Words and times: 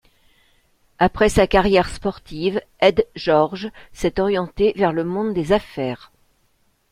Après 0.97 1.29
sa 1.29 1.45
carrière 1.45 1.87
sportive, 1.87 2.59
Ed 2.79 3.07
George 3.13 3.69
s'est 3.93 4.19
orienté 4.19 4.73
vers 4.75 4.93
le 4.93 5.03
monde 5.03 5.35
des 5.35 5.51
affaires. 5.51 6.11